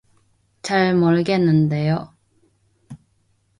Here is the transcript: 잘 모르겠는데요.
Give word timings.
잘 0.63 0.95
모르겠는데요. 0.95 2.11